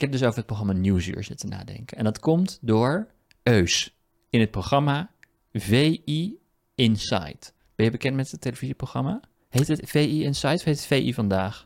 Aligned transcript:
Ik 0.00 0.06
heb 0.06 0.14
dus 0.18 0.26
over 0.26 0.36
het 0.38 0.46
programma 0.46 0.72
Nieuwsuur 0.72 1.24
zitten 1.24 1.48
nadenken. 1.48 1.96
En 1.96 2.04
dat 2.04 2.18
komt 2.18 2.58
door 2.60 3.06
Eus 3.42 3.96
in 4.30 4.40
het 4.40 4.50
programma 4.50 5.10
VI 5.52 6.38
Inside. 6.74 7.38
Ben 7.74 7.84
je 7.86 7.90
bekend 7.90 8.16
met 8.16 8.30
het 8.30 8.40
televisieprogramma? 8.40 9.20
Heet 9.48 9.68
het 9.68 9.80
VI 9.84 10.22
Inside 10.24 10.54
of 10.54 10.64
heet 10.64 10.76
het 10.76 10.86
VI 10.86 11.14
Vandaag? 11.14 11.64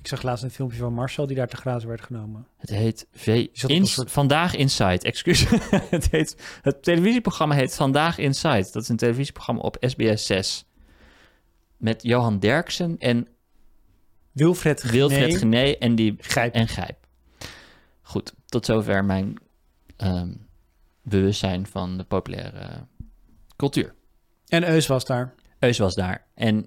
Ik 0.00 0.08
zag 0.08 0.22
laatst 0.22 0.44
een 0.44 0.50
filmpje 0.50 0.78
van 0.78 0.92
Marcel 0.94 1.26
die 1.26 1.36
daar 1.36 1.48
te 1.48 1.56
grazen 1.56 1.88
werd 1.88 2.00
genomen. 2.00 2.46
Het 2.56 2.70
heet 2.70 3.06
v 3.12 3.46
zat 3.52 3.64
op 3.64 3.70
een 3.70 3.76
Ins- 3.76 3.92
soort- 3.92 4.10
Vandaag 4.10 4.54
Inside, 4.54 4.98
excuus. 4.98 5.44
het, 5.90 6.10
heet, 6.10 6.58
het 6.62 6.82
televisieprogramma 6.82 7.54
heet 7.54 7.74
Vandaag 7.74 8.18
Inside. 8.18 8.68
Dat 8.72 8.82
is 8.82 8.88
een 8.88 8.96
televisieprogramma 8.96 9.60
op 9.62 9.76
SBS 9.80 10.26
6. 10.26 10.64
Met 11.76 12.02
Johan 12.02 12.38
Derksen 12.38 12.98
en 12.98 13.28
Wilfred 14.32 14.82
Wilfred 14.82 15.36
Gené, 15.36 15.38
Gené 15.38 15.78
en, 15.78 15.94
die, 15.94 16.14
Gijp. 16.18 16.54
en 16.54 16.68
Gijp. 16.68 17.01
Goed, 18.12 18.32
tot 18.46 18.64
zover 18.66 19.04
mijn 19.04 19.36
ehm, 19.96 20.32
bewustzijn 21.02 21.66
van 21.66 21.96
de 21.96 22.04
populaire 22.04 22.86
cultuur. 23.56 23.94
En 24.48 24.68
Eus 24.68 24.86
was 24.86 25.04
daar. 25.04 25.34
Eus 25.58 25.78
was 25.78 25.94
daar. 25.94 26.26
En 26.34 26.66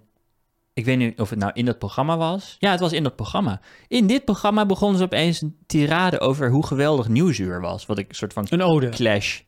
ik 0.73 0.85
weet 0.85 0.98
niet 0.98 1.20
of 1.20 1.30
het 1.30 1.40
nou 1.40 1.52
in 1.54 1.66
dat 1.66 1.77
programma 1.80 2.18
was. 2.18 2.55
Ja, 2.59 2.71
het 2.71 2.80
was 2.80 2.91
in 2.91 3.04
dat 3.04 3.16
programma. 3.16 3.62
In 3.88 4.08
dit 4.08 4.26
programma 4.26 4.66
begonnen 4.66 4.98
ze 4.98 5.04
opeens 5.04 5.41
een 5.41 5.58
tirade 5.66 6.20
over 6.20 6.49
hoe 6.49 6.66
geweldig 6.66 7.08
Nieuwsuur 7.08 7.62
was. 7.62 7.85
Wat 7.85 7.98
ik 7.98 8.09
een 8.09 8.16
soort 8.16 8.34
van 8.34 8.46
Een 8.49 8.62
ode. 8.62 8.90
clash. 8.90 9.41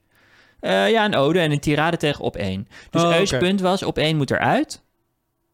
Eh, 0.59 0.89
ja, 0.89 1.05
een 1.05 1.15
ode 1.15 1.39
en 1.39 1.51
een 1.51 1.59
tirade 1.59 1.97
tegen 1.97 2.23
op 2.23 2.35
één. 2.35 2.67
Dus 2.89 3.01
Oh, 3.03 3.15
Eus 3.15 3.37
punt 3.37 3.61
was, 3.61 3.83
op 3.83 3.97
één 3.97 4.17
moet 4.17 4.31
eruit. 4.31 4.83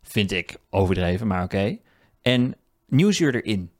Vind 0.01 0.31
ik 0.31 0.57
overdreven, 0.69 1.27
maar 1.27 1.43
oké. 1.43 1.77
En 2.21 2.55
Nieuwsuur 2.87 3.35
erin. 3.35 3.71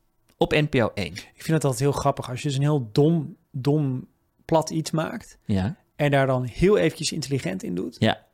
Op 0.43 0.52
NPO 0.52 0.91
1. 0.93 1.05
Ik 1.13 1.21
vind 1.35 1.47
het 1.47 1.63
altijd 1.63 1.79
heel 1.81 1.91
grappig 1.91 2.29
als 2.29 2.41
je 2.41 2.47
dus 2.47 2.57
een 2.57 2.63
heel 2.63 2.89
dom, 2.91 3.35
dom, 3.52 4.07
plat 4.45 4.69
iets 4.69 4.91
maakt. 4.91 5.38
Ja, 5.45 5.75
En 5.95 6.11
daar 6.11 6.27
dan 6.27 6.44
heel 6.44 6.77
eventjes 6.77 7.11
intelligent 7.11 7.63
in 7.63 7.75
doet. 7.75 7.95
Ja. 8.00 8.25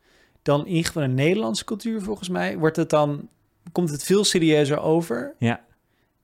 Dan 0.41 0.59
in 0.59 0.67
ieder 0.67 0.85
geval 0.85 1.03
een 1.03 1.13
Nederlandse 1.13 1.63
cultuur 1.65 2.01
volgens 2.01 2.29
mij 2.29 2.57
wordt 2.57 2.75
het 2.75 2.89
dan, 2.89 3.29
komt 3.71 3.89
het 3.89 4.03
veel 4.03 4.23
serieuzer 4.23 4.79
over. 4.79 5.35
ja. 5.39 5.67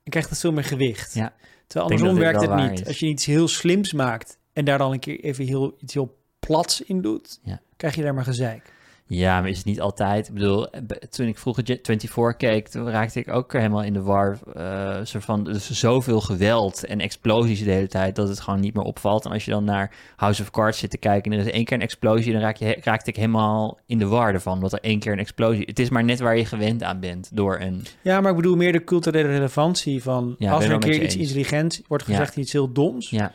En 0.02 0.10
krijgt 0.12 0.30
het 0.30 0.38
veel 0.38 0.52
meer 0.52 0.64
gewicht. 0.64 1.14
Ja. 1.14 1.32
Terwijl 1.66 1.90
andersom 1.90 2.18
werkt 2.18 2.40
het 2.40 2.54
niet. 2.54 2.80
is. 2.80 2.86
Als 2.86 2.98
je 2.98 3.06
iets 3.06 3.24
heel 3.24 3.48
slims 3.48 3.92
maakt 3.92 4.38
en 4.52 4.64
daar 4.64 4.78
dan 4.78 4.92
een 4.92 4.98
keer 4.98 5.20
even 5.20 5.44
heel, 5.44 5.76
iets 5.80 5.94
heel 5.94 6.18
plats 6.40 6.80
in 6.80 7.00
doet, 7.02 7.40
Ja. 7.42 7.60
krijg 7.76 7.94
je 7.94 8.02
daar 8.02 8.14
maar 8.14 8.24
gezeik. 8.24 8.72
Ja, 9.08 9.40
maar 9.40 9.48
is 9.48 9.56
het 9.56 9.66
niet 9.66 9.80
altijd? 9.80 10.28
Ik 10.28 10.34
bedoel, 10.34 10.70
eh, 10.70 10.80
toen 11.10 11.26
ik 11.26 11.38
vroeger 11.38 11.62
Jet 11.64 11.86
24 11.86 12.36
keek, 12.36 12.68
toen 12.68 12.90
raakte 12.90 13.18
ik 13.20 13.28
ook 13.32 13.52
helemaal 13.52 13.82
in 13.82 13.92
de 13.92 14.02
war. 14.02 14.38
eh 14.54 14.98
soort 15.02 15.24
van, 15.24 15.44
dus 15.44 15.70
zoveel 15.70 16.20
geweld 16.20 16.84
en 16.84 17.00
explosies 17.00 17.64
de 17.64 17.70
hele 17.70 17.86
tijd, 17.88 18.16
dat 18.16 18.28
het 18.28 18.40
gewoon 18.40 18.60
niet 18.60 18.74
meer 18.74 18.84
opvalt. 18.84 19.24
En 19.24 19.30
als 19.32 19.44
je 19.44 19.50
dan 19.50 19.64
naar 19.64 19.94
House 20.16 20.42
of 20.42 20.50
Cards 20.50 20.78
zit 20.78 20.90
te 20.90 20.98
kijken 20.98 21.32
en 21.32 21.38
er 21.38 21.46
is 21.46 21.52
één 21.52 21.64
keer 21.64 21.76
een 21.76 21.82
explosie, 21.82 22.32
dan 22.32 22.40
raak 22.40 22.56
je, 22.56 22.78
raakte 22.82 23.10
ik 23.10 23.16
helemaal 23.16 23.78
in 23.86 23.98
de 23.98 24.06
war 24.06 24.32
ervan, 24.34 24.60
dat 24.60 24.72
er 24.72 24.80
één 24.80 24.98
keer 24.98 25.12
een 25.12 25.18
explosie... 25.18 25.64
Het 25.66 25.78
is 25.78 25.88
maar 25.90 26.04
net 26.04 26.20
waar 26.20 26.36
je 26.36 26.44
gewend 26.44 26.82
aan 26.82 27.00
bent 27.00 27.30
door 27.36 27.60
een... 27.60 27.84
Ja, 28.02 28.20
maar 28.20 28.30
ik 28.30 28.36
bedoel 28.36 28.56
meer 28.56 28.72
de 28.72 28.84
culturele 28.84 29.28
relevantie 29.28 30.02
van 30.02 30.34
Ja, 30.38 30.52
als 30.52 30.64
er 30.64 30.70
een 30.72 30.80
keer 30.80 30.94
iets 30.94 31.14
eens. 31.14 31.14
intelligents 31.16 31.82
wordt 31.86 32.06
Ja. 32.06 32.10
gezegd, 32.10 32.36
iets 32.36 32.52
heel 32.52 32.72
doms, 32.72 33.10
Ja, 33.10 33.32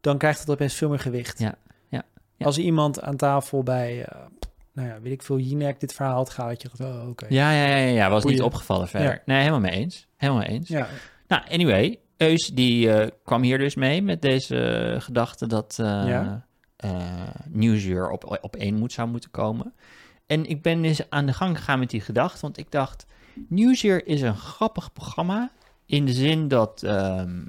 dan 0.00 0.18
krijgt 0.18 0.40
het 0.40 0.50
opeens 0.50 0.74
veel 0.74 0.88
meer 0.88 0.98
gewicht. 0.98 1.38
Ja, 1.38 1.54
ja, 1.88 2.02
ja. 2.36 2.46
Als 2.46 2.58
iemand 2.58 3.00
aan 3.02 3.16
tafel 3.16 3.62
bij, 3.62 4.04
eh, 4.04 4.20
nou 4.72 4.88
ja, 4.88 5.00
weet 5.00 5.12
ik 5.12 5.22
veel, 5.22 5.38
Jinek 5.38 5.80
dit 5.80 5.92
verhaal 5.92 6.14
had 6.14 6.30
gehaald, 6.30 6.62
je 6.62 6.68
dacht, 6.68 6.92
oh, 6.92 7.08
oké. 7.08 7.26
ja, 7.28 7.52
ja, 7.52 7.66
ja, 7.66 7.76
ja, 7.76 7.92
ja, 7.92 8.10
was 8.10 8.24
niet 8.24 8.42
opgevallen 8.42 8.88
verder. 8.88 9.12
Ja. 9.12 9.22
Nee, 9.24 9.38
helemaal 9.38 9.60
mee 9.60 9.70
eens. 9.70 10.06
Helemaal 10.16 10.42
mee 10.42 10.50
eens. 10.50 10.68
Ja, 10.68 10.88
Nou, 11.28 11.42
anyway, 11.50 11.98
Eus 12.16 12.50
die 12.54 12.92
eh, 12.92 13.08
kwam 13.24 13.42
hier 13.42 13.58
dus 13.58 13.74
mee 13.74 14.02
met 14.02 14.22
deze 14.22 14.56
eh, 14.56 15.00
gedachte 15.00 15.46
dat 15.46 15.76
eh 15.78 15.86
Ja. 15.86 16.46
op, 18.10 18.38
op 18.42 18.56
één 18.56 18.74
moet, 18.74 18.92
zou 18.92 19.08
moeten 19.08 19.30
komen. 19.30 19.74
En 20.26 20.46
ik 20.46 20.62
ben 20.62 20.82
dus 20.82 21.10
aan 21.10 21.26
de 21.26 21.32
gang 21.32 21.56
gegaan 21.56 21.78
met 21.78 21.90
die 21.90 22.00
gedachte, 22.00 22.40
want 22.40 22.58
ik 22.58 22.70
dacht, 22.70 23.06
Nieuwsuur 23.48 24.06
is 24.06 24.20
een 24.20 24.36
grappig 24.36 24.92
programma 24.92 25.52
in 25.86 26.06
de 26.06 26.12
zin 26.12 26.48
dat 26.48 26.82
ehm, 26.82 27.44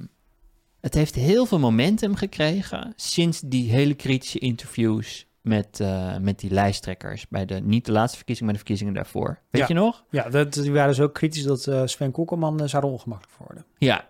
het 0.81 0.93
heeft 0.93 1.15
heel 1.15 1.45
veel 1.45 1.59
momentum 1.59 2.15
gekregen 2.15 2.93
sinds 2.95 3.41
die 3.45 3.71
hele 3.71 3.93
kritische 3.93 4.39
interviews 4.39 5.25
met, 5.41 5.79
eh, 5.79 6.17
met 6.17 6.39
die 6.39 6.51
lijsttrekkers 6.51 7.27
bij 7.27 7.45
de, 7.45 7.59
niet 7.61 7.85
de 7.85 7.91
laatste 7.91 8.15
verkiezing, 8.17 8.45
maar 8.45 8.57
de 8.57 8.63
verkiezingen 8.63 8.93
daarvoor. 8.93 9.39
Weet 9.49 9.61
Ja. 9.61 9.67
je 9.67 9.73
nog? 9.73 10.03
ja 10.09 10.29
dat, 10.29 10.53
die 10.53 10.71
waren 10.71 10.95
zo 10.95 11.09
kritisch 11.09 11.43
dat 11.43 11.67
eh, 11.67 11.81
Sven 11.85 12.11
Kokkelman 12.11 12.61
uh, 12.61 12.67
zou 12.67 12.83
er 12.83 12.89
ongemakkelijk 12.89 13.35
voor 13.37 13.45
worden. 13.45 13.65
Ja. 13.77 14.05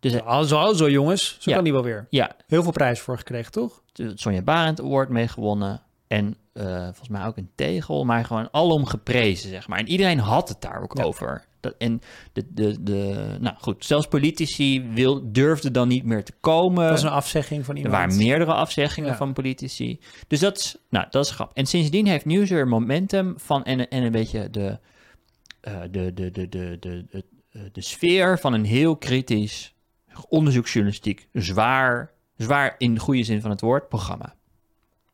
Dus 0.00 0.12
eh, 0.12 0.26
Al 0.26 0.44
zo, 0.74 0.90
jongens, 0.90 1.36
zo 1.40 1.50
Ja. 1.50 1.54
kan 1.54 1.64
die 1.64 1.72
wel 1.72 1.82
weer. 1.82 2.06
ja, 2.10 2.30
Heel 2.46 2.62
veel 2.62 2.72
prijs 2.72 3.00
voor 3.00 3.18
gekregen, 3.18 3.52
toch? 3.52 3.82
Sonja 4.14 4.42
Barend 4.42 4.80
Award 4.80 5.08
mee 5.08 5.28
gewonnen. 5.28 5.82
En 6.06 6.36
eh, 6.52 6.82
volgens 6.84 7.08
mij 7.08 7.24
ook 7.26 7.36
een 7.36 7.50
tegel, 7.54 8.04
maar 8.04 8.24
gewoon 8.24 8.48
alom 8.50 8.86
geprezen, 8.86 9.48
zeg 9.50 9.68
maar. 9.68 9.78
En 9.78 9.88
iedereen 9.88 10.18
had 10.18 10.48
het 10.48 10.60
daar 10.60 10.82
ook 10.82 10.96
Ja. 10.98 11.04
over. 11.04 11.44
Dat, 11.60 11.74
en 11.78 12.00
de, 12.32 12.44
de, 12.48 12.82
de, 12.82 13.36
nou 13.40 13.56
goed, 13.58 13.84
zelfs 13.84 14.06
politici 14.06 14.88
wil, 14.94 15.32
durfden 15.32 15.72
dan 15.72 15.88
niet 15.88 16.04
meer 16.04 16.24
te 16.24 16.32
komen. 16.40 16.82
Dat 16.82 16.90
was 16.90 17.02
een 17.02 17.08
afzegging 17.08 17.64
van 17.64 17.76
er 17.76 17.82
iemand. 17.82 17.96
waren 18.02 18.16
meerdere 18.16 18.52
afzeggingen 18.52 19.10
Ja. 19.10 19.16
van 19.16 19.32
politici. 19.32 20.00
Dus 20.28 20.40
dat 20.40 20.58
is, 20.58 20.76
nou, 20.90 21.06
dat 21.10 21.24
is 21.24 21.30
grappig. 21.30 21.56
En 21.56 21.66
sindsdien 21.66 22.06
heeft 22.06 22.24
Nieuwsuur 22.24 22.68
momentum 22.68 23.34
van 23.36 23.64
en, 23.64 23.88
en 23.88 24.02
een 24.02 24.12
beetje 24.12 24.50
de, 24.50 24.78
eh, 25.60 25.80
de, 25.90 26.14
de, 26.14 26.30
de, 26.30 26.48
de, 26.48 26.76
de, 26.80 27.04
de, 27.10 27.24
eh, 27.52 27.62
de 27.72 27.82
sfeer 27.82 28.38
van 28.38 28.52
een 28.52 28.64
heel 28.64 28.96
kritisch 28.96 29.74
onderzoeksjournalistiek, 30.28 31.28
zwaar, 31.32 32.10
zwaar 32.36 32.74
in 32.78 32.94
de 32.94 33.00
goede 33.00 33.22
zin 33.24 33.40
van 33.40 33.50
het 33.50 33.60
woord, 33.60 33.88
programma. 33.88 34.34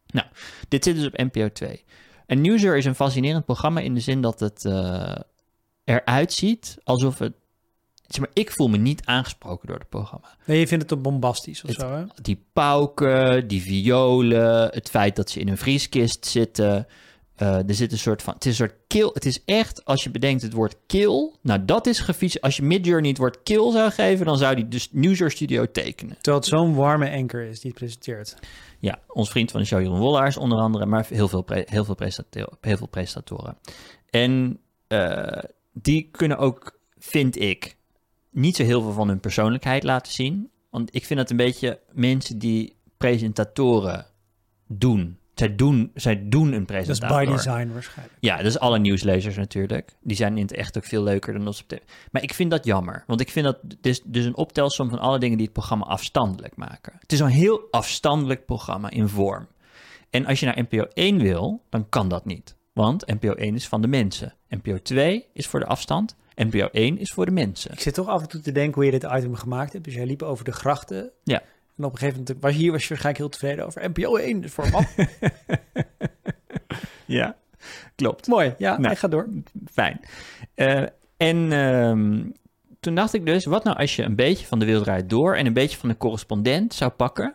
Nou, 0.07 0.27
dit 0.69 0.84
zit 0.84 0.97
dus 0.97 1.07
op 1.07 1.17
NPO 1.17 1.49
2. 1.53 1.84
En 2.27 2.41
Nieuwsuur 2.41 2.77
is 2.77 2.84
een 2.84 2.95
fascinerend 2.95 3.45
programma 3.45 3.81
in 3.81 3.95
de 3.95 4.01
zin 4.01 4.21
dat 4.21 4.41
het 4.41 4.65
eh, 4.65 5.15
eruit 5.86 6.32
ziet 6.32 6.76
alsof 6.84 7.19
het... 7.19 7.32
Zeg 8.06 8.20
maar, 8.20 8.30
ik 8.32 8.50
voel 8.52 8.69
me 8.69 8.76
niet 8.76 9.04
aangesproken 9.04 9.66
door 9.69 9.78
het 9.78 9.88
programma 9.88 10.36
Nee, 10.44 10.58
je 10.58 10.66
vindt 10.66 10.82
het 10.91 10.92
te 10.92 11.08
bombastisch 11.08 11.62
of 11.62 11.69
Het- 11.70 11.80
zo, 11.80 11.92
hè? 11.94 12.04
die 12.22 12.44
pauken, 12.52 13.48
die 13.48 13.62
violen, 13.62 14.69
het 14.70 14.91
feit 14.91 15.16
dat 15.16 15.30
ze 15.30 15.41
in 15.41 15.48
een 15.48 15.56
vrieskist 15.58 16.26
zitten. 16.26 16.86
Eh, 17.36 17.69
er 17.69 17.74
zit 17.74 17.92
een 17.92 17.98
soort 17.98 18.22
van, 18.22 18.34
het 18.34 18.44
is 18.47 18.58
een 18.58 18.66
soort 18.69 18.78
kill. 18.86 19.10
Het 19.12 19.24
is 19.24 19.44
echt, 19.44 19.84
als 19.84 20.04
je 20.04 20.10
bedenkt 20.10 20.42
het 20.42 20.52
woord 20.52 20.76
kill, 20.86 21.32
nou 21.42 21.64
dat 21.64 21.86
is 21.86 21.98
gefiets. 22.00 22.41
Als 22.41 22.56
je 22.56 22.62
Midjourney 22.62 23.08
het 23.08 23.18
woord 23.18 23.42
kill 23.42 23.72
zou 23.72 23.91
geven, 23.91 24.26
dan 24.26 24.38
zou 24.38 24.54
die 24.54 24.68
dus 24.68 24.88
Nieuwsuur 24.92 25.30
Studio 25.30 25.70
tekenen. 25.70 26.14
Terwijl 26.14 26.36
het 26.36 26.47
zo'n 26.47 26.74
warme 26.74 27.10
anker 27.10 27.42
is 27.42 27.60
die 27.60 27.70
het 27.70 27.78
presenteert. 27.78 28.36
Ja, 28.78 28.98
ons 29.08 29.30
vriend 29.30 29.50
van 29.50 29.60
de 29.60 29.66
show 29.66 29.80
Jeroen 29.80 29.98
Wollaars 29.98 30.36
onder 30.36 30.58
andere, 30.58 30.86
maar 30.86 31.06
heel 31.08 31.28
veel, 31.28 31.44
heel 31.47 31.84
veel, 31.84 31.94
presentatoren, 31.94 32.58
heel 32.60 32.76
veel 32.76 32.86
presentatoren. 32.88 33.56
En 34.10 34.58
eh, 34.86 35.42
die 35.82 36.09
kunnen 36.10 36.38
ook, 36.38 36.78
vind 36.98 37.41
ik, 37.41 37.76
niet 38.31 38.56
zo 38.56 38.64
heel 38.64 38.82
veel 38.82 38.92
van 38.92 39.09
hun 39.09 39.20
persoonlijkheid 39.20 39.82
laten 39.82 40.12
zien. 40.12 40.50
Want 40.70 40.94
ik 40.94 41.04
vind 41.04 41.19
dat 41.19 41.31
een 41.31 41.37
beetje 41.37 41.81
mensen 41.92 42.38
die 42.38 42.76
presentatoren 42.97 44.06
doen. 44.66 45.19
Zij 45.34 45.56
doen, 45.56 45.91
zij 45.94 46.28
doen 46.28 46.53
een 46.53 46.66
Dat 46.66 46.76
is 46.76 46.84
presentator. 46.84 47.25
by 47.25 47.31
design 47.31 47.72
waarschijnlijk. 47.72 48.16
Ja, 48.20 48.36
dat 48.36 48.47
is 48.47 48.59
alle 48.59 48.78
nieuwslezers 48.78 49.36
natuurlijk. 49.36 49.97
Die 50.00 50.16
zijn 50.16 50.36
in 50.36 50.42
het 50.42 50.53
echt 50.53 50.76
ook 50.76 50.84
veel 50.84 51.03
leuker 51.03 51.32
dan 51.32 51.47
ons 51.47 51.62
op 51.62 51.69
tv. 51.69 51.78
Maar 52.10 52.22
ik 52.22 52.34
vind 52.34 52.50
dat 52.50 52.65
jammer. 52.65 53.04
Want 53.06 53.20
ik 53.20 53.31
vind 53.31 53.47
dat 53.47 53.59
dus, 53.81 54.03
dus 54.04 54.25
een 54.25 54.36
optelsom 54.36 54.88
van 54.88 54.98
alle 54.98 55.19
dingen 55.19 55.36
die 55.36 55.47
het 55.47 55.54
programma 55.54 55.84
afstandelijk 55.84 56.56
maken. 56.56 56.92
Het 56.98 57.12
is 57.12 57.20
een 57.20 57.26
heel 57.26 57.69
afstandelijk 57.70 58.47
programma 58.47 58.91
in 58.91 59.09
vorm. 59.09 59.47
En 60.10 60.26
als 60.26 60.41
je 60.41 60.47
naar 60.47 60.62
NPO 60.62 60.86
1 60.92 61.19
wil, 61.19 61.62
dan 61.69 61.88
kan 61.88 62.09
dat 62.09 62.25
niet. 62.25 62.56
Want 62.76 63.06
NPO 63.06 63.32
1 63.32 63.54
is 63.54 63.69
van 63.69 63.82
de 63.82 63.88
mensen. 63.88 64.34
NPO 64.48 64.78
2 64.82 65.26
is 65.32 65.47
voor 65.47 65.60
de 65.60 65.66
afstand. 65.66 66.16
NPO 66.34 66.69
1 66.72 66.98
is 66.98 67.12
voor 67.12 67.25
de 67.25 67.31
mensen. 67.31 67.72
Ik 67.72 67.81
zit 67.81 67.94
toch 67.94 68.09
af 68.09 68.22
en 68.22 68.28
toe 68.28 68.41
te 68.41 68.53
denken 68.53 68.75
hoe 68.75 68.84
je 68.84 68.91
dit 68.91 69.03
item 69.03 69.34
gemaakt 69.34 69.72
hebt. 69.72 69.84
Dus 69.84 69.94
jij 69.94 70.06
liep 70.06 70.22
over 70.22 70.44
de 70.44 70.53
grachten. 70.53 71.10
Ja. 71.25 71.42
En 71.76 71.84
op 71.84 71.92
een 71.92 71.98
gegeven 71.98 72.18
moment 72.18 72.42
was 72.42 72.53
je 72.53 72.59
hier 72.59 72.72
was 72.72 72.83
je 72.83 72.89
waarschijnlijk 72.89 73.24
heel 73.24 73.28
tevreden 73.28 73.66
over. 73.66 73.91
NPO 73.91 74.16
1 74.16 74.45
is 74.45 74.53
voor 74.53 74.71
man. 74.71 74.86
Ja, 77.06 77.36
klopt. 77.95 78.27
Mooi, 78.27 78.54
ja, 78.59 78.71
Nou. 78.71 78.86
hij 78.86 78.97
gaat 78.97 79.10
door. 79.10 79.28
Fijn. 79.72 80.01
Eh, 80.54 80.83
en 81.16 81.53
ehm, 81.53 82.24
toen 82.80 82.95
dacht 82.95 83.15
ik 83.15 83.27
dus, 83.27 83.45
wat 83.45 83.65
nou 83.65 83.77
als 83.77 83.97
je 83.97 84.03
een 84.03 84.16
beetje 84.16 84.47
van 84.47 84.59
de 84.59 84.65
wereld 84.65 85.10
door 85.10 85.36
en 85.36 85.47
een 85.47 85.53
beetje 85.53 85.77
van 85.77 85.89
de 85.89 85.97
correspondent 85.97 86.74
zou 86.74 86.91
pakken? 86.91 87.34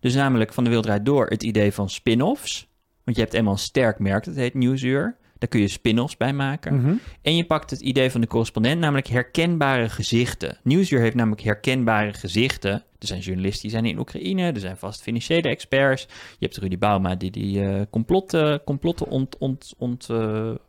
Dus 0.00 0.14
namelijk 0.14 0.52
van 0.52 0.64
de 0.64 0.70
wereld 0.70 1.04
door 1.04 1.26
het 1.26 1.42
idee 1.42 1.72
van 1.72 1.90
spin-offs. 1.90 2.68
Want 3.08 3.20
je 3.20 3.26
hebt 3.26 3.36
eenmaal 3.36 3.52
een 3.52 3.58
sterk 3.58 3.98
merk, 3.98 4.24
dat 4.24 4.34
heet 4.34 4.54
Nieuwsuur. 4.54 5.16
Daar 5.38 5.48
kun 5.48 5.60
je 5.60 5.68
spin-offs 5.68 6.16
bij 6.16 6.32
maken. 6.32 6.74
Mhm. 6.74 6.94
En 7.22 7.36
je 7.36 7.44
pakt 7.44 7.70
het 7.70 7.80
idee 7.80 8.10
van 8.10 8.20
de 8.20 8.26
correspondent, 8.26 8.80
namelijk 8.80 9.06
herkenbare 9.06 9.88
gezichten. 9.88 10.58
Nieuwsuur 10.62 11.00
heeft 11.00 11.14
namelijk 11.14 11.42
herkenbare 11.42 12.12
gezichten. 12.12 12.72
Er 12.72 13.06
zijn 13.06 13.20
journalisten 13.20 13.62
die 13.62 13.70
zijn 13.70 13.84
in 13.84 13.98
Oekraïne, 13.98 14.52
er 14.52 14.60
zijn 14.60 14.76
vast 14.76 15.02
financiële 15.02 15.48
experts. 15.48 16.02
Je 16.38 16.46
hebt 16.46 16.56
Rudy 16.56 16.78
Bauma 16.78 17.14
die 17.14 17.30
die 17.30 17.64
eh, 17.64 17.80
complotten, 17.90 18.64
complotten 18.64 19.06
ont, 19.06 19.38
ont, 19.38 19.74
ont, 19.78 20.06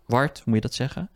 wart, 0.05 0.37
hoe 0.37 0.43
moet 0.45 0.55
je 0.55 0.61
dat 0.61 0.73
zeggen? 0.73 1.09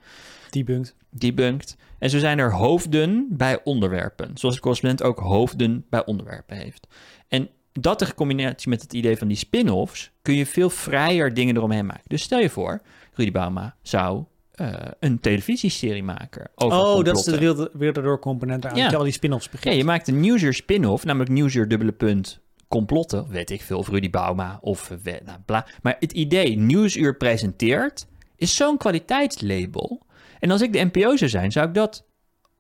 Debunked. 0.49 0.95
debunked. 1.09 1.77
En 1.99 2.09
zo 2.09 2.19
zijn 2.19 2.39
er 2.39 2.53
hoofden 2.53 3.27
bij 3.29 3.63
onderwerpen. 3.63 4.31
Zoals 4.33 4.55
de 4.55 4.61
correspondent 4.61 5.03
ook 5.03 5.19
hoofden 5.19 5.85
bij 5.89 6.05
onderwerpen 6.05 6.57
heeft. 6.57 6.87
En 7.27 7.49
dat 7.79 8.01
in 8.01 8.13
combinatie 8.13 8.69
met 8.69 8.81
het 8.81 8.93
idee 8.93 9.17
van 9.17 9.27
die 9.27 9.37
spin-offs... 9.37 10.11
kun 10.21 10.35
je 10.35 10.45
veel 10.45 10.69
vrijer 10.69 11.33
dingen 11.33 11.55
eromheen 11.57 11.85
maken. 11.85 12.03
Dus 12.07 12.21
stel 12.21 12.39
je 12.39 12.49
voor, 12.49 12.81
Rudy 13.13 13.31
Bauma 13.31 13.75
zou 13.81 14.23
eh, 14.51 14.73
een 14.99 15.19
televisieserie 15.19 16.03
maken 16.03 16.49
over 16.55 16.77
Oh, 16.77 17.03
dat 17.03 17.17
is 17.17 17.23
de 17.23 17.37
wereld, 17.37 17.69
wereld 17.73 18.03
door 18.05 18.19
component 18.19 18.65
aan 18.65 18.75
Ja. 18.75 18.89
je 18.89 18.95
al 18.97 19.03
die 19.03 19.11
spin-offs 19.13 19.45
Ja, 19.45 19.51
begint. 19.51 19.75
je 19.75 19.83
maakt 19.83 20.07
een 20.07 20.19
Newsuur 20.19 20.53
spin-off, 20.53 21.05
namelijk 21.05 21.31
Newsuur 21.31 21.67
dubbele 21.67 21.91
punt 21.91 22.41
complotten. 22.67 23.27
Weet 23.29 23.49
ik 23.49 23.61
veel, 23.61 23.77
of 23.77 23.89
Rudy 23.89 24.09
Bauma 24.09 24.57
of 24.61 24.91
eh, 25.03 25.13
nou, 25.25 25.37
bla. 25.45 25.67
Maar 25.81 25.95
het 25.99 26.11
idee 26.11 26.57
Nieuwsuur 26.57 27.17
presenteert 27.17 28.07
is 28.35 28.55
zo'n 28.55 28.77
kwaliteitslabel. 28.77 30.05
En 30.39 30.51
als 30.51 30.61
ik 30.61 30.73
de 30.73 30.83
NPO 30.91 31.15
zou 31.17 31.29
zijn, 31.29 31.51
zou 31.51 31.67
ik 31.67 31.73
dat 31.73 32.05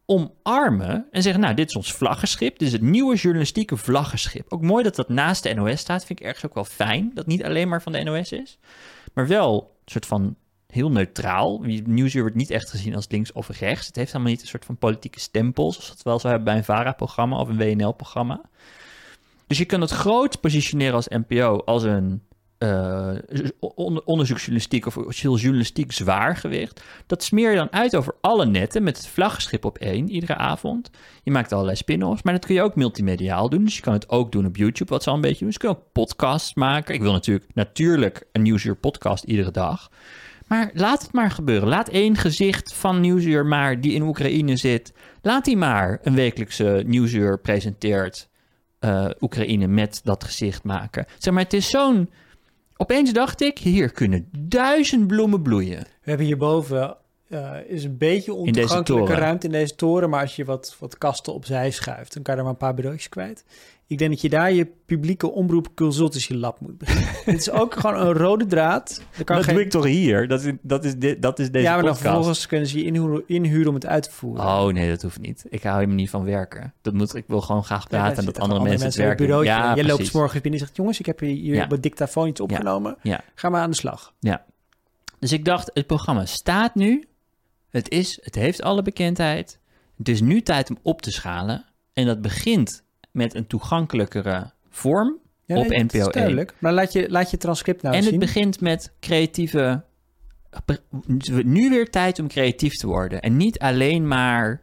omarmen 0.05 1.07
en 1.11 1.21
zeggen, 1.21 1.41
nou, 1.41 1.53
dit 1.53 1.69
is 1.69 1.75
ons 1.75 1.93
vlaggenschip. 1.93 2.59
Dit 2.59 2.67
is 2.67 2.73
het 2.73 2.81
nieuwe 2.81 3.15
journalistieke 3.15 3.77
vlaggenschip. 3.77 4.45
Ook 4.49 4.61
mooi 4.61 4.83
dat 4.83 4.95
dat 4.95 5.09
naast 5.09 5.43
de 5.43 5.53
NOS 5.53 5.79
staat. 5.79 6.05
Vind 6.05 6.19
ik 6.19 6.25
ergens 6.25 6.45
ook 6.45 6.53
wel 6.53 6.65
fijn, 6.65 7.11
dat 7.13 7.25
niet 7.25 7.43
alleen 7.43 7.69
maar 7.69 7.81
van 7.81 7.91
de 7.91 8.03
NOS 8.03 8.31
is. 8.31 8.57
Maar 9.13 9.27
wel 9.27 9.77
een 9.85 9.91
soort 9.91 10.05
van 10.05 10.35
heel 10.67 10.91
neutraal. 10.91 11.61
Nieuwsuur 11.85 12.21
wordt 12.21 12.35
niet 12.35 12.49
echt 12.49 12.69
gezien 12.69 12.95
als 12.95 13.07
links 13.09 13.31
of 13.31 13.59
rechts. 13.59 13.87
Het 13.87 13.95
heeft 13.95 14.11
helemaal 14.11 14.31
niet 14.31 14.41
een 14.41 14.47
soort 14.47 14.65
van 14.65 14.77
politieke 14.77 15.19
stempel, 15.19 15.71
zoals 15.71 15.89
dat 15.89 16.03
wel 16.03 16.19
zou 16.19 16.33
hebben 16.33 16.53
bij 16.53 16.57
een 16.57 16.65
VARA-programma 16.65 17.39
of 17.39 17.47
een 17.47 17.57
WNL-programma. 17.57 18.41
Dus 19.47 19.57
je 19.57 19.65
kan 19.65 19.81
het 19.81 19.91
groot 19.91 20.41
positioneren 20.41 20.95
als 20.95 21.07
NPO 21.07 21.61
als 21.65 21.83
een 21.83 22.21
eh, 22.63 23.11
on- 23.59 24.05
onderzoeksjournalistiek 24.05 24.85
of 24.85 25.15
journalistiek 25.15 25.91
zwaargewicht. 25.91 26.83
Dat 27.05 27.23
smeer 27.23 27.49
je 27.49 27.55
dan 27.57 27.71
uit 27.71 27.95
over 27.95 28.15
alle 28.21 28.45
netten 28.45 28.83
met 28.83 28.97
het 28.97 29.07
vlaggenschip 29.07 29.65
op 29.65 29.77
één 29.77 30.09
iedere 30.09 30.35
avond. 30.35 30.89
Je 31.23 31.31
maakt 31.31 31.51
allerlei 31.51 31.77
spin-offs, 31.77 32.23
maar 32.23 32.33
dat 32.33 32.45
kun 32.45 32.55
je 32.55 32.61
ook 32.61 32.75
multimediaal 32.75 33.49
doen. 33.49 33.63
Dus 33.63 33.75
je 33.75 33.81
kan 33.81 33.93
het 33.93 34.09
ook 34.09 34.31
doen 34.31 34.45
op 34.45 34.55
YouTube, 34.55 34.91
wat 34.91 35.03
ze 35.03 35.09
al 35.09 35.15
een 35.15 35.21
beetje 35.21 35.37
doen. 35.39 35.47
Dus 35.47 35.57
je 35.61 35.67
kan 35.67 35.75
ook 35.75 35.91
podcasts 35.91 36.53
maken. 36.53 36.93
Ik 36.95 37.01
wil 37.01 37.11
natuurlijk, 37.11 37.45
natuurlijk 37.53 38.23
een 38.31 38.41
Nieuwsuur 38.41 38.75
podcast 38.75 39.23
iedere 39.23 39.51
dag. 39.51 39.89
Maar 40.47 40.71
laat 40.73 41.01
het 41.01 41.13
maar 41.13 41.31
gebeuren. 41.31 41.67
Laat 41.67 41.89
één 41.89 42.15
gezicht 42.17 42.73
van 42.73 42.99
Nieuwsuur 42.99 43.45
maar 43.45 43.81
die 43.81 43.93
in 43.93 44.01
Oekraïne 44.01 44.55
zit. 44.55 44.93
Laat 45.21 45.45
die 45.45 45.57
maar 45.57 45.99
een 46.03 46.15
wekelijkse 46.15 46.83
Nieuwsuur 46.85 47.39
presenteert. 47.39 48.29
eh, 48.79 49.09
Oekraïne 49.21 49.67
met 49.67 50.01
dat 50.03 50.23
gezicht 50.23 50.63
maken. 50.63 51.05
Zeg 51.17 51.33
maar, 51.33 51.43
het 51.43 51.53
is 51.53 51.67
zo'n... 51.69 52.09
Opeens 52.77 53.13
dacht 53.13 53.41
ik, 53.41 53.57
hier 53.57 53.91
kunnen 53.91 54.29
duizend 54.37 55.07
bloemen 55.07 55.41
bloeien. 55.41 55.79
We 55.79 56.09
hebben 56.09 56.25
hierboven 56.25 56.97
eh 57.27 57.51
is 57.67 57.83
een 57.83 57.97
beetje 57.97 58.33
ontoegankelijke 58.33 59.13
ruimte 59.13 59.45
in 59.45 59.51
deze 59.51 59.75
toren. 59.75 60.09
Maar 60.09 60.21
als 60.21 60.35
je 60.35 60.45
wat, 60.45 60.75
wat 60.79 60.97
kasten 60.97 61.33
opzij 61.33 61.71
schuift, 61.71 62.13
dan 62.13 62.23
kan 62.23 62.33
je 62.33 62.39
er 62.39 62.45
maar 62.45 62.55
een 62.55 62.59
paar 62.59 62.73
bureautjes 62.73 63.09
kwijt. 63.09 63.45
Ik 63.93 63.99
denk 63.99 64.11
dat 64.11 64.21
je 64.21 64.29
daar 64.29 64.51
je 64.51 64.67
publieke 64.85 65.31
omroep 65.31 65.67
consultancy 65.75 66.33
lab 66.33 66.59
moet 66.59 66.77
beginnen. 66.77 67.09
Dit 67.25 67.35
is 67.39 67.49
ook 67.49 67.75
gewoon 67.75 68.01
een 68.01 68.13
rode 68.13 68.45
draad. 68.45 69.01
Er 69.17 69.23
kan 69.23 69.35
dat 69.35 69.45
geen... 69.45 69.53
doe 69.55 69.63
ik 69.63 69.69
toch 69.69 69.85
hier? 69.85 70.27
Dat 70.27 70.43
is, 70.43 70.51
dat 70.61 70.85
is, 70.85 70.95
dit, 70.95 71.21
dat 71.21 71.39
is 71.39 71.51
deze 71.51 71.65
ja, 71.65 71.73
maar 71.73 71.83
dan 71.83 71.97
vervolgens 71.97 72.47
kunnen 72.47 72.67
ze 72.67 72.77
je 72.77 72.83
inhuren, 72.83 73.23
inhuren 73.27 73.67
om 73.67 73.73
het 73.73 73.85
uit 73.85 74.03
te 74.03 74.11
voeren. 74.11 74.45
Oh 74.45 74.67
nee, 74.67 74.89
dat 74.89 75.01
hoeft 75.01 75.19
niet. 75.19 75.45
Ik 75.49 75.63
hou 75.63 75.75
helemaal 75.75 75.95
niet 75.95 76.09
van 76.09 76.25
werken. 76.25 76.73
Dat 76.81 76.93
moet, 76.93 77.15
ik 77.15 77.23
wil 77.27 77.41
gewoon 77.41 77.63
graag 77.63 77.81
Ja, 77.81 77.87
praten 77.87 78.17
en 78.17 78.25
dat 78.25 78.39
andere 78.39 78.59
gewoon 78.61 78.79
mensen 78.79 79.07
het 79.07 79.17
bureautje. 79.17 79.51
Ja, 79.51 79.75
Jij 79.75 79.85
loopt 79.85 80.05
s 80.05 80.11
morgens 80.11 80.41
binnen 80.41 80.59
en 80.59 80.65
zegt... 80.65 80.77
jongens, 80.77 80.99
ik 80.99 81.05
heb 81.05 81.19
hier 81.19 81.55
Ja. 81.55 81.63
op 81.63 81.71
het 81.71 81.83
dictafoon 81.83 82.27
iets 82.27 82.39
opgenomen. 82.41 82.97
Ja. 83.01 83.23
Ga 83.35 83.49
maar 83.49 83.61
aan 83.61 83.69
de 83.69 83.75
slag. 83.75 84.13
Dus 85.19 85.31
ik 85.31 85.45
dacht, 85.45 85.69
het 85.73 85.87
programma 85.87 86.25
staat 86.25 86.75
nu. 86.75 87.07
Het, 87.69 87.89
is, 87.89 88.19
het 88.21 88.35
heeft 88.35 88.61
alle 88.61 88.81
bekendheid. 88.81 89.59
Het 89.97 90.09
is 90.09 90.21
nu 90.21 90.41
tijd 90.41 90.69
om 90.69 90.77
op 90.81 91.01
te 91.01 91.11
schalen. 91.11 91.65
En 91.93 92.05
dat 92.05 92.21
begint 92.21 92.82
met 93.13 93.35
een 93.35 93.47
toegankelijkere 93.47 94.51
vorm. 94.69 95.19
Ja, 95.45 95.57
Op 95.57 95.67
nee, 95.67 95.83
NPO 95.83 95.97
1. 95.97 96.11
duidelijk. 96.11 96.53
Maar 96.59 96.73
laat 96.73 96.93
je, 96.93 97.09
laat 97.09 97.31
je 97.31 97.37
transcript 97.37 97.81
nou 97.81 97.95
en 97.95 98.03
zien. 98.03 98.11
het 98.11 98.19
begint 98.19 98.61
met 98.61 98.91
creatieve... 98.99 99.83
Nu 101.43 101.69
weer 101.69 101.89
tijd 101.89 102.19
om 102.19 102.27
creatief 102.27 102.73
te 102.73 102.87
worden. 102.87 103.21
En 103.21 103.37
niet 103.37 103.59
alleen 103.59 104.07
maar... 104.07 104.61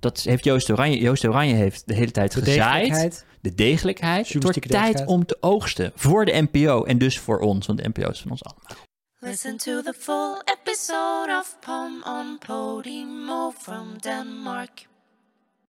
Dat 0.00 0.20
heeft 0.20 0.44
Joost 0.44 0.70
Oranje... 0.70 0.98
Joost 0.98 1.24
Oranje 1.24 1.54
heeft 1.54 1.82
de 1.86 1.94
hele 1.94 2.10
tijd 2.10 2.32
de 2.32 2.40
gezaaid. 2.40 2.82
degelijkheid. 2.82 3.24
De 3.40 3.54
degelijkheid. 3.54 4.28
Het 4.28 4.42
wordt 4.42 4.54
Journalistieke 4.54 4.96
tijd 4.96 5.08
om 5.08 5.26
te 5.26 5.36
oogsten. 5.40 5.92
Voor 5.94 6.24
de 6.24 6.46
NPO. 6.50 6.84
En 6.84 6.98
dus 6.98 7.18
voor 7.18 7.38
ons. 7.38 7.66
Want 7.66 7.82
de 7.82 7.88
NPO 7.88 8.08
is 8.10 8.20
van 8.20 8.30
ons 8.30 8.44
allemaal. 8.44 8.86
Listen 9.18 9.56
to 9.56 9.82
the 9.82 9.94
full 9.98 10.42
episode 10.60 11.38
of 11.40 11.56
Pom 11.60 12.02
on 12.04 12.38
Podimo 12.38 13.50
from 13.50 13.98
Denmark. 13.98 14.88